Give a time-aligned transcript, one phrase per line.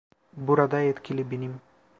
[0.33, 1.61] Burada yetkili benim.